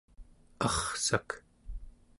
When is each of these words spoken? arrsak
arrsak 0.65 1.29